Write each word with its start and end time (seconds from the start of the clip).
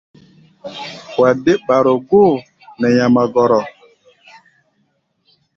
Wa 1.19 1.29
dé 1.43 1.53
ɓaro-góo 1.65 2.31
nɛ 2.79 2.87
nyamagɔrɔ. 2.95 3.59